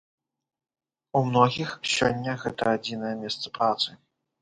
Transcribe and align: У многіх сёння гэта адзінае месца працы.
У 1.19 1.21
многіх 1.27 1.69
сёння 1.95 2.37
гэта 2.47 2.63
адзінае 2.81 3.15
месца 3.25 3.57
працы. 3.63 3.89